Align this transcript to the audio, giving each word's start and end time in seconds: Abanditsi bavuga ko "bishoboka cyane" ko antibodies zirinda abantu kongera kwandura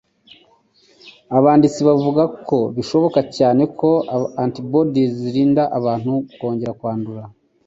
Abanditsi 1.37 1.79
bavuga 1.89 2.23
ko 2.47 2.57
"bishoboka 2.75 3.19
cyane" 3.37 3.61
ko 3.79 3.89
antibodies 4.43 5.11
zirinda 5.21 5.63
abantu 5.77 6.11
kongera 6.39 6.73
kwandura 6.79 7.23